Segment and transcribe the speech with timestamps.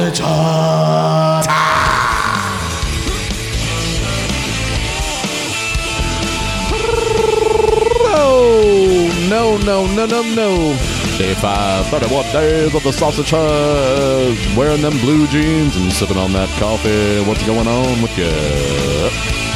[0.00, 1.46] Sausage Hut.
[9.28, 10.76] No, no, no, no, no.
[11.18, 14.56] Day five, 31 days of the sausage hut.
[14.56, 17.20] Wearing them blue jeans and sipping on that coffee.
[17.28, 19.49] What's going on with you?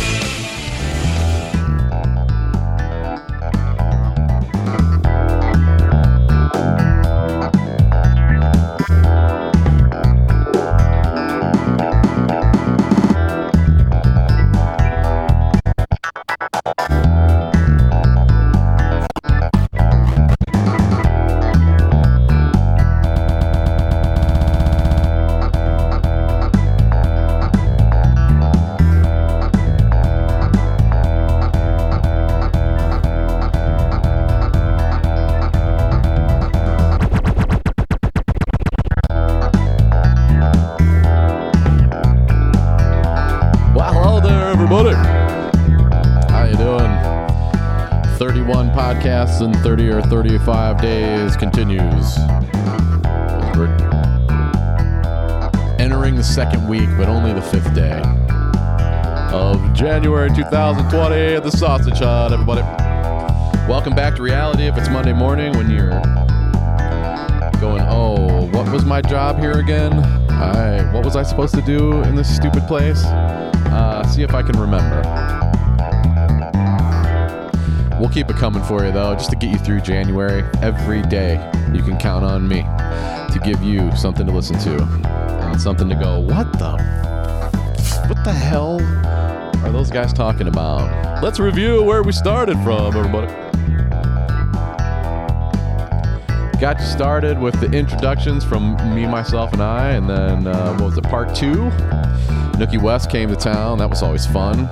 [48.94, 52.16] Podcasts in 30 or 35 days continues.
[53.56, 53.66] We're
[55.78, 58.00] entering the second week, but only the fifth day
[59.32, 62.62] of January 2020 at the Sausage Hut, everybody.
[63.68, 64.64] Welcome back to reality.
[64.64, 66.00] If it's Monday morning when you're
[67.60, 69.92] going, oh, what was my job here again?
[70.30, 73.02] I what was I supposed to do in this stupid place?
[73.04, 75.02] Uh, see if I can remember.
[78.04, 80.44] We'll keep it coming for you though, just to get you through January.
[80.60, 81.36] Every day,
[81.72, 84.82] you can count on me to give you something to listen to
[85.48, 86.20] and something to go.
[86.20, 86.72] What the?
[88.06, 88.78] What the hell
[89.64, 91.22] are those guys talking about?
[91.22, 93.32] Let's review where we started from, everybody.
[96.60, 100.84] Got you started with the introductions from me, myself, and I, and then uh, what
[100.84, 101.56] was it, part two?
[102.56, 103.78] Nookie West came to town.
[103.78, 104.70] That was always fun.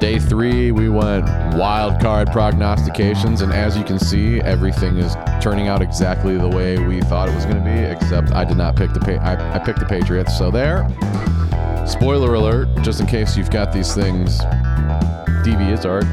[0.00, 5.68] Day three, we went wild card prognostications, and as you can see, everything is turning
[5.68, 7.78] out exactly the way we thought it was going to be.
[7.78, 10.38] Except I did not pick the pa- I, I picked the Patriots.
[10.38, 10.88] So there.
[11.86, 14.38] Spoiler alert, just in case you've got these things.
[15.44, 16.06] Devious art.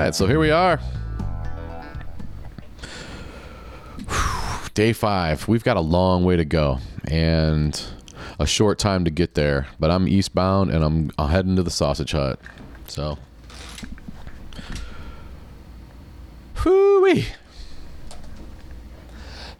[0.00, 0.80] Right, so here we are.
[4.74, 5.46] Day five.
[5.46, 7.80] We've got a long way to go and
[8.38, 9.66] a short time to get there.
[9.78, 12.40] But I'm eastbound and I'm, I'm heading to the sausage hut.
[12.86, 13.18] So,
[16.64, 17.22] whoo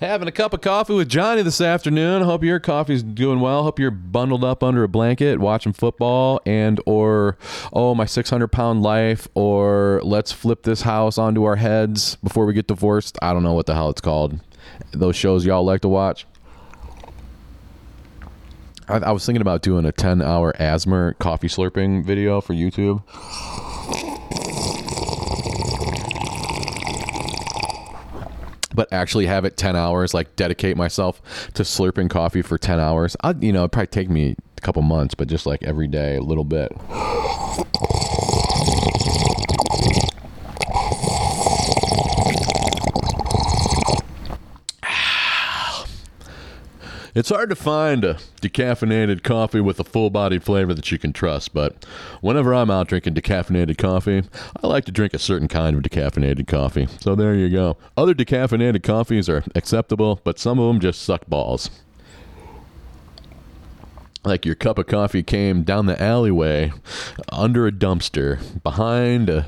[0.00, 2.22] Having a cup of coffee with Johnny this afternoon.
[2.22, 3.64] Hope your coffee's doing well.
[3.64, 7.36] Hope you're bundled up under a blanket watching football and or
[7.70, 12.54] oh my 600 pound life or let's flip this house onto our heads before we
[12.54, 13.18] get divorced.
[13.20, 14.40] I don't know what the hell it's called.
[14.92, 16.26] Those shows y'all like to watch.
[18.88, 23.02] I, I was thinking about doing a 10 hour asthma coffee slurping video for YouTube.
[28.80, 31.20] But actually have it 10 hours like dedicate myself
[31.52, 33.14] to slurping coffee for 10 hours.
[33.20, 36.16] I you know it'd probably take me a couple months but just like every day
[36.16, 36.72] a little bit
[47.20, 51.12] It's hard to find a decaffeinated coffee with a full bodied flavor that you can
[51.12, 51.84] trust, but
[52.22, 54.22] whenever I'm out drinking decaffeinated coffee,
[54.62, 56.88] I like to drink a certain kind of decaffeinated coffee.
[56.98, 57.76] So there you go.
[57.94, 61.68] Other decaffeinated coffees are acceptable, but some of them just suck balls.
[64.24, 66.72] Like your cup of coffee came down the alleyway
[67.30, 69.42] under a dumpster behind uh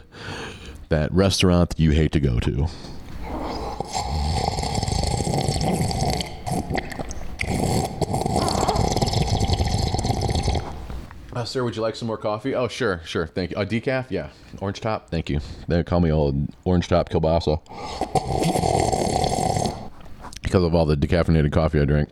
[0.91, 2.69] that restaurant that you hate to go to.
[11.43, 12.55] Uh, sir, would you like some more coffee?
[12.55, 13.27] Oh, sure, sure.
[13.27, 13.57] Thank you.
[13.57, 14.07] A decaf?
[14.11, 14.29] Yeah.
[14.61, 15.11] Orange top?
[15.11, 15.41] Thank you.
[15.67, 17.59] They call me old orange top kielbasa.
[20.41, 22.09] Because of all the decaffeinated coffee I drink.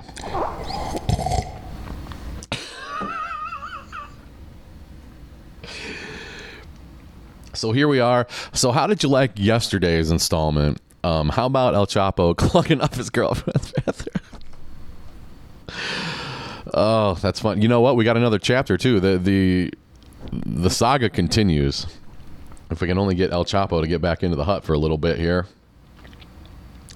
[7.52, 8.26] So here we are.
[8.52, 10.80] So how did you like yesterday's installment?
[11.04, 14.19] Um, how about El Chapo clucking up his girlfriend's bathroom?
[16.72, 17.62] Oh, that's fun.
[17.62, 17.96] You know what?
[17.96, 19.00] We got another chapter too.
[19.00, 19.72] The the
[20.32, 21.86] the saga continues.
[22.70, 24.78] If we can only get El Chapo to get back into the hut for a
[24.78, 25.46] little bit here,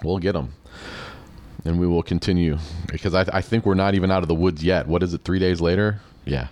[0.05, 0.53] we'll get him.
[1.65, 2.59] And we will continue
[2.93, 4.87] because I, I think we're not even out of the woods yet.
[4.87, 6.01] What is it, three days later?
[6.27, 6.49] Yeah.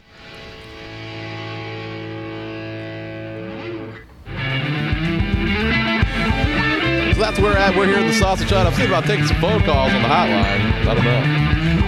[7.12, 7.76] So that's where we're at.
[7.76, 8.66] We're here at the Sausage Hut.
[8.66, 10.86] I'm thinking about taking some phone calls on the hotline.
[10.86, 11.81] I don't know.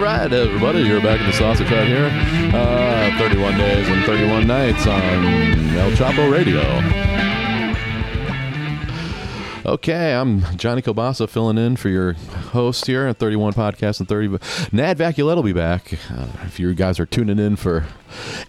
[0.00, 2.10] Right, everybody, you're back in the Sausage Hut here.
[2.54, 4.96] Uh, 31 days and 31 nights on
[5.76, 6.60] El Chapo Radio.
[9.70, 14.38] Okay, I'm Johnny Kobasa filling in for your host here at 31 Podcast and 30.
[14.72, 15.92] Nad Vaculette will be back.
[16.10, 17.80] Uh, if you guys are tuning in for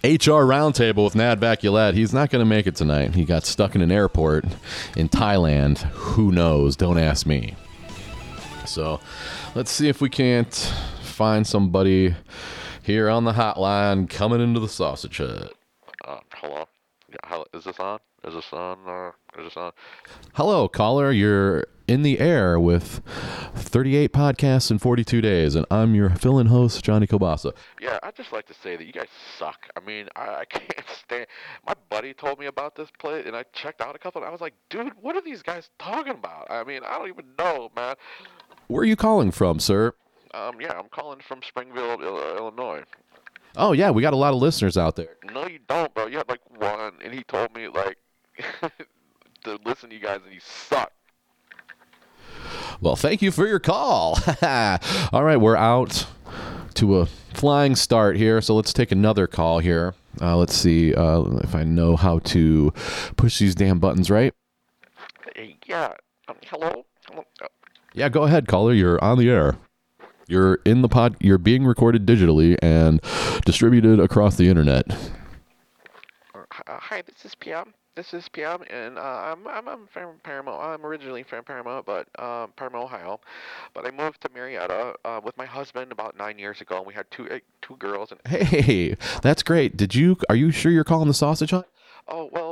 [0.02, 3.14] HR Roundtable with Nad Vaculette, he's not going to make it tonight.
[3.14, 4.46] He got stuck in an airport
[4.96, 5.78] in Thailand.
[5.92, 6.76] Who knows?
[6.76, 7.56] Don't ask me.
[8.64, 9.00] So
[9.54, 10.72] let's see if we can't
[11.12, 12.14] find somebody
[12.82, 15.52] here on the hotline coming into the sausage hut.
[16.04, 16.66] Uh, hello.
[17.08, 17.44] Yeah, hello.
[17.54, 17.98] Is this on?
[18.24, 18.78] Is this on?
[18.86, 19.72] Uh, is this on?
[20.34, 21.12] Hello, caller.
[21.12, 23.02] You're in the air with
[23.54, 27.52] 38 podcasts in 42 days, and I'm your fill-in host, Johnny Kobasa.
[27.80, 29.08] Yeah, I'd just like to say that you guys
[29.38, 29.66] suck.
[29.76, 31.26] I mean, I, I can't stand.
[31.66, 34.22] My buddy told me about this place, and I checked out a couple.
[34.22, 36.46] And I was like, dude, what are these guys talking about?
[36.50, 37.96] I mean, I don't even know, man.
[38.68, 39.94] Where are you calling from, sir?
[40.34, 42.82] Um, yeah, I'm calling from Springville, Il- Illinois.
[43.56, 45.16] Oh, yeah, we got a lot of listeners out there.
[45.32, 46.06] No, you don't, bro.
[46.06, 47.98] You have like one, and he told me like
[49.44, 50.90] to listen to you guys, and you suck.
[52.80, 54.18] Well, thank you for your call.
[55.12, 56.06] All right, we're out
[56.74, 59.94] to a flying start here, so let's take another call here.
[60.20, 62.72] Uh, let's see uh, if I know how to
[63.16, 64.34] push these damn buttons right.
[65.66, 65.92] Yeah.
[66.28, 66.84] Um, hello.
[67.08, 67.24] Hello.
[67.42, 67.46] Uh,
[67.94, 68.72] Yeah, go ahead, caller.
[68.72, 69.56] You're on the air.
[70.28, 71.16] You're in the pod.
[71.20, 73.00] You're being recorded digitally and
[73.44, 74.84] distributed across the internet.
[76.34, 77.74] Uh, hi, this is PM.
[77.94, 80.62] This is PM, and uh, I'm I'm I'm from Paramount.
[80.62, 83.20] I'm originally from Paramount, but um, Paramount, Ohio.
[83.74, 86.94] But I moved to Marietta uh, with my husband about nine years ago, and we
[86.94, 88.10] had two uh, two girls.
[88.10, 89.76] And Hey, that's great.
[89.76, 90.16] Did you?
[90.30, 91.68] Are you sure you're calling the sausage hut?
[92.08, 92.51] oh well,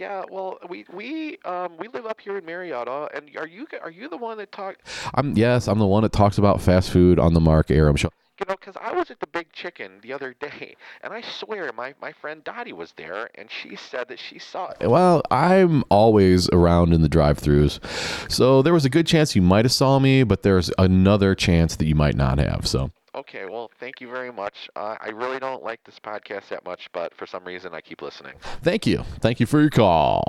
[0.00, 3.90] yeah, well we we um we live up here in Marietta, and are you are
[3.90, 4.80] you the one that talked?
[5.14, 5.68] I'm yes.
[5.68, 8.08] I'm the one that talks about fast food on the Mark Aram show.
[8.38, 10.74] You know, because I was at the Big Chicken the other day,
[11.04, 14.70] and I swear my my friend Dottie was there, and she said that she saw
[14.70, 14.88] it.
[14.88, 19.66] Well, I'm always around in the drive-throughs, so there was a good chance you might
[19.66, 22.66] have saw me, but there's another chance that you might not have.
[22.66, 22.90] So.
[23.14, 24.68] Okay, well, thank you very much.
[24.76, 28.02] Uh, I really don't like this podcast that much, but for some reason I keep
[28.02, 28.34] listening.
[28.62, 29.02] Thank you.
[29.20, 30.22] Thank you for your call.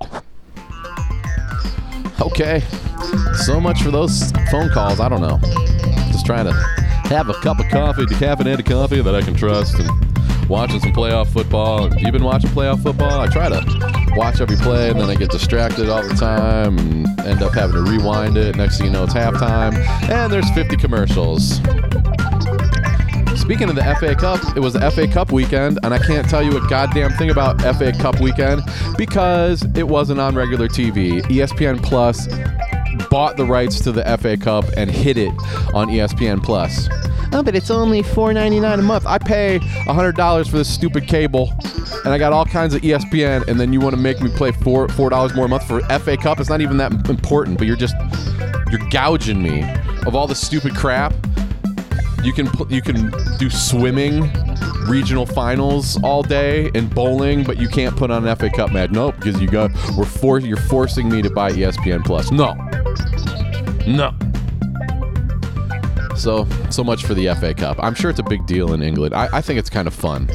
[2.19, 2.62] Okay.
[3.45, 5.00] So much for those phone calls.
[5.00, 5.39] I don't know.
[6.12, 6.54] Just trying to
[7.07, 11.27] have a cup of coffee, decaffeinated coffee that I can trust, and watching some playoff
[11.27, 11.94] football.
[11.98, 13.20] You've been watching playoff football?
[13.20, 17.20] I try to watch every play, and then I get distracted all the time and
[17.22, 18.56] end up having to rewind it.
[18.56, 19.75] Next thing you know, it's halftime,
[20.10, 21.60] and there's 50 commercials.
[23.51, 26.41] Speaking of the FA Cup, it was the FA Cup weekend, and I can't tell
[26.41, 28.62] you a goddamn thing about FA Cup weekend
[28.98, 31.22] because it wasn't on regular TV.
[31.24, 32.29] ESPN Plus
[33.10, 35.34] bought the rights to the FA Cup and hid it
[35.74, 36.88] on ESPN Plus.
[37.34, 39.05] Oh, but it's only $4.99 a month.
[39.05, 41.51] I pay $100 for this stupid cable,
[42.05, 44.53] and I got all kinds of ESPN, and then you want to make me play
[44.53, 46.39] four $4 more a month for FA Cup?
[46.39, 47.96] It's not even that important, but you're just,
[48.72, 49.70] you're gouging me
[50.05, 51.13] of all the stupid crap.
[52.24, 54.32] You can pl- you can do swimming,
[54.88, 58.92] regional finals all day, and bowling, but you can't put on an FA Cup match.
[58.92, 62.32] Nope, because you got we're for you're forcing me to buy ESPN Plus.
[62.32, 62.54] No,
[63.88, 64.13] no.
[66.16, 67.78] So so much for the FA Cup.
[67.80, 69.16] I'm sure it's a big deal in England.
[69.16, 70.30] I, I think it's kind of fun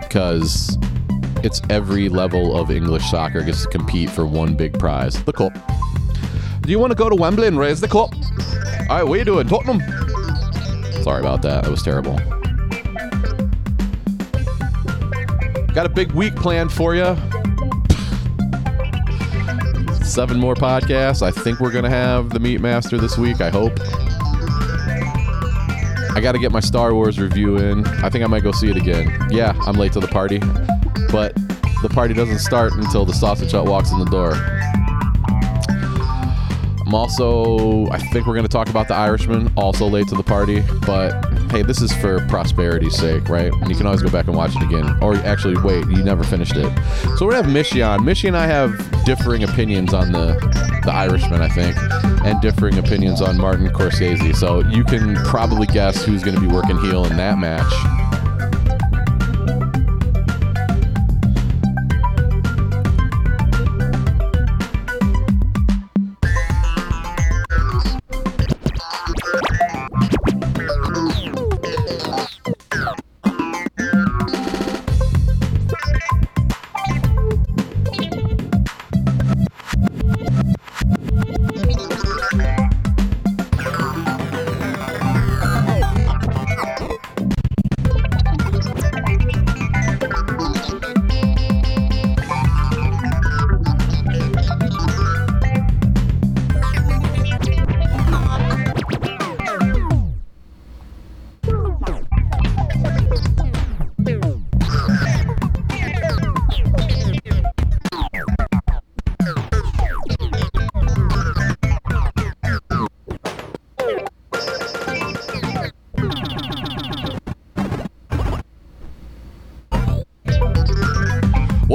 [0.00, 0.78] because
[1.42, 5.52] it's every level of English soccer gets to compete for one big prize, the cup.
[6.62, 8.10] Do you want to go to Wembley and raise the cup?
[8.90, 9.80] All right, what are you doing, Tottenham?
[11.02, 11.64] Sorry about that.
[11.64, 12.18] That was terrible.
[15.72, 17.16] Got a big week planned for you.
[20.04, 21.22] Seven more podcasts.
[21.22, 23.40] I think we're to have the Meat Master this week.
[23.40, 23.72] I hope.
[26.14, 27.86] I got to get my Star Wars review in.
[27.86, 29.10] I think I might go see it again.
[29.30, 30.38] Yeah, I'm late to the party,
[31.10, 31.34] but
[31.82, 34.34] the party doesn't start until the sausage hut walks in the door.
[36.86, 40.22] I'm also, I think we're going to talk about The Irishman, also late to the
[40.22, 41.12] party, but
[41.50, 43.52] hey, this is for prosperity's sake, right?
[43.52, 44.96] And you can always go back and watch it again.
[45.00, 46.70] Or actually, wait, you never finished it.
[47.16, 48.00] So we're gonna have Mishy on.
[48.00, 50.34] Mishy and I have differing opinions on the
[50.84, 51.76] the Irishman, I think,
[52.26, 54.36] and differing opinions on Martin Scorsese.
[54.36, 58.03] So you can probably guess who's gonna be working heel in that match.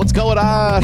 [0.10, 0.82] What's going on?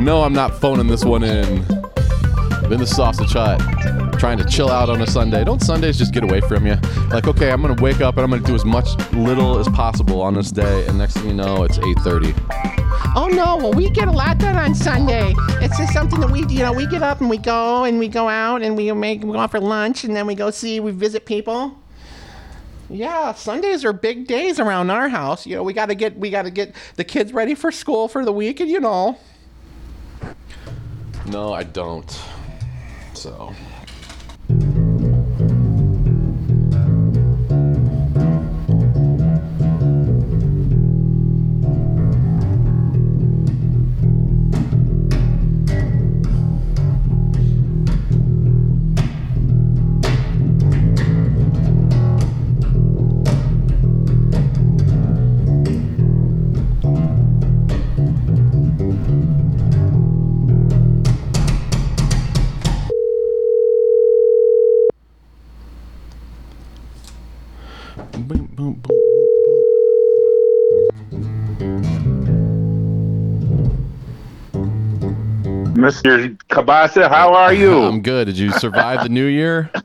[0.02, 1.62] no, I'm not phoning this one in.
[1.68, 3.60] I'm in the sausage hut,
[4.18, 5.44] trying to chill out on a Sunday.
[5.44, 6.76] Don't Sundays just get away from you?
[7.10, 10.22] Like, okay, I'm gonna wake up and I'm gonna do as much little as possible
[10.22, 12.32] on this day, and next thing you know, it's 8:30.
[13.14, 15.34] Oh no, well we get a lot done on Sunday.
[15.60, 18.08] It's just something that we, you know, we get up and we go and we
[18.08, 20.80] go out and we make we go out for lunch and then we go see,
[20.80, 21.83] we visit people.
[22.90, 25.46] Yeah, Sundays are big days around our house.
[25.46, 28.08] You know, we got to get we got to get the kids ready for school
[28.08, 29.18] for the week, and you know.
[31.26, 32.20] No, I don't.
[33.14, 33.54] So.
[75.84, 76.34] Mr.
[76.48, 77.82] Kabasa, how are you?
[77.82, 78.24] I'm good.
[78.24, 79.70] Did you survive the new year?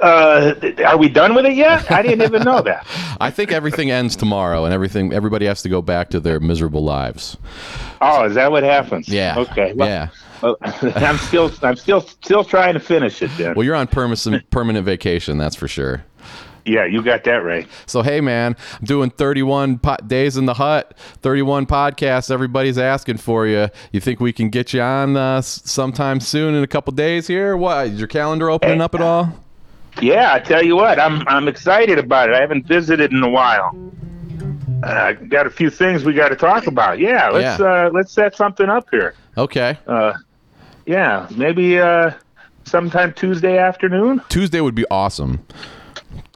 [0.00, 0.54] Uh,
[0.86, 1.90] are we done with it yet?
[1.90, 2.86] I didn't even know that.
[3.20, 6.84] I think everything ends tomorrow, and everything everybody has to go back to their miserable
[6.84, 7.38] lives.
[8.02, 9.08] Oh, is that what happens?
[9.08, 9.38] Yeah.
[9.38, 9.72] Okay.
[9.72, 10.08] Well, yeah.
[10.42, 13.30] well, I'm still, I'm still, still trying to finish it.
[13.38, 13.54] Then.
[13.54, 16.04] Well, you're on permanent permanent vacation, that's for sure.
[16.64, 17.66] Yeah, you got that right.
[17.86, 22.30] So hey, man, I'm doing 31 po- days in the hut, 31 podcasts.
[22.30, 23.68] Everybody's asking for you.
[23.92, 27.56] You think we can get you on uh, sometime soon in a couple days here?
[27.56, 27.88] What?
[27.88, 29.32] Is your calendar opening up at all?
[30.02, 32.34] Yeah, I tell you what, I'm, I'm excited about it.
[32.34, 33.78] I haven't visited in a while.
[34.82, 36.98] Uh, got a few things we got to talk about.
[36.98, 37.66] Yeah, let's, Yeah.
[37.86, 39.14] uh, let's set something up here.
[39.38, 39.78] Okay.
[39.86, 40.12] Uh,
[40.84, 42.10] yeah, maybe uh,
[42.64, 44.20] sometime Tuesday afternoon.
[44.28, 45.46] Tuesday would be awesome.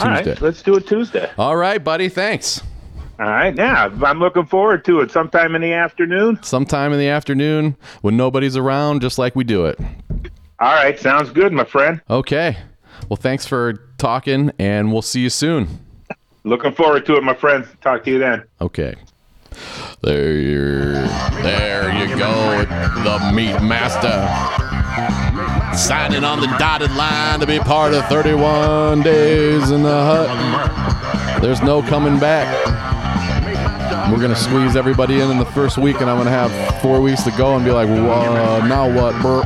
[0.01, 0.31] All Tuesday.
[0.33, 1.31] right, let's do it Tuesday.
[1.39, 2.09] All right, buddy.
[2.09, 2.63] Thanks.
[3.21, 5.11] All right, yeah, I'm looking forward to it.
[5.11, 6.39] Sometime in the afternoon.
[6.43, 9.79] Sometime in the afternoon when nobody's around, just like we do it.
[10.61, 12.01] All right, sounds good, my friend.
[12.09, 12.57] Okay.
[13.09, 15.85] Well, thanks for talking, and we'll see you soon.
[16.45, 17.67] Looking forward to it, my friend.
[17.81, 18.45] Talk to you then.
[18.61, 18.95] Okay.
[20.03, 20.93] There, you
[21.43, 22.65] there you go,
[23.03, 24.68] the meat master.
[25.79, 31.41] Signing on the dotted line to be part of 31 days in the hut.
[31.41, 32.49] There's no coming back.
[34.11, 36.51] We're gonna squeeze everybody in in the first week, and I'm gonna have
[36.83, 39.43] four weeks to go and be like, now what, bro?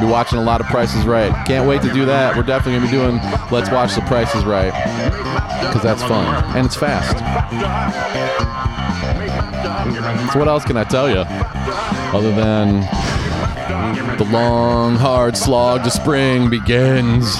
[0.00, 1.32] Be watching a lot of Prices Right.
[1.46, 2.36] Can't wait to do that.
[2.36, 3.20] We're definitely gonna be doing
[3.52, 4.72] Let's Watch the Prices Right
[5.60, 6.26] because that's fun
[6.56, 7.16] and it's fast.
[10.32, 11.24] So what else can I tell you
[12.16, 12.82] other than
[14.18, 17.36] the long, hard slog to spring begins?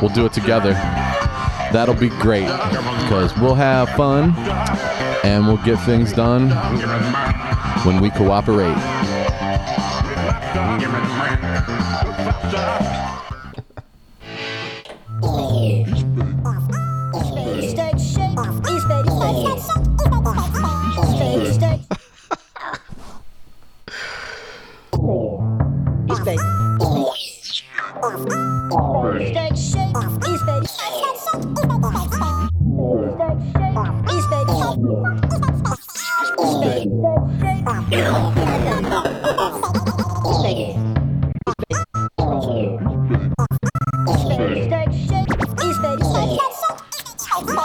[0.00, 0.72] We'll do it together.
[1.72, 4.34] That'll be great because we'll have fun
[5.24, 6.50] and we'll get things done
[7.84, 8.76] when we cooperate.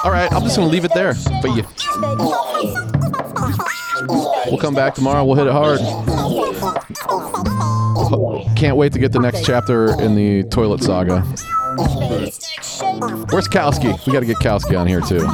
[0.06, 1.16] All right, I'm just gonna leave it there.
[1.42, 1.66] But you,
[4.52, 5.26] we'll come back tomorrow.
[5.26, 5.80] We'll hit it hard.
[8.56, 11.22] Can't wait to get the next chapter in the toilet saga.
[13.32, 14.06] Where's Kowski?
[14.06, 15.26] We got to get Kowski on here too.